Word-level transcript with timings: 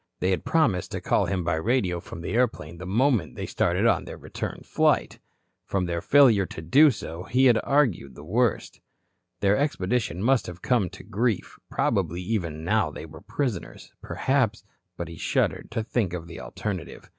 They 0.19 0.31
had 0.31 0.43
promised 0.43 0.91
to 0.93 0.99
call 0.99 1.27
him 1.27 1.43
by 1.43 1.53
radio 1.57 1.99
from 1.99 2.21
the 2.21 2.31
airplane 2.31 2.79
the 2.79 2.87
moment 2.87 3.35
they 3.35 3.45
started 3.45 3.85
on 3.85 4.05
their 4.05 4.17
return 4.17 4.63
flight. 4.65 5.19
From 5.63 5.85
their 5.85 6.01
failure 6.01 6.47
to 6.47 6.61
do 6.63 6.89
so 6.89 7.21
he 7.25 7.47
argued 7.53 8.15
the 8.15 8.23
worst. 8.23 8.81
Their 9.41 9.55
expedition 9.55 10.23
must 10.23 10.47
have 10.47 10.63
come 10.63 10.89
to 10.89 11.03
grief, 11.03 11.59
probably 11.69 12.23
even 12.23 12.63
now 12.63 12.89
they 12.89 13.05
were 13.05 13.21
prisoners, 13.21 13.93
perhaps 14.01 14.63
But 14.97 15.07
he 15.07 15.17
shuddered 15.17 15.69
to 15.69 15.83
think 15.83 16.13
of 16.13 16.25
the 16.25 16.39
alternative. 16.39 17.07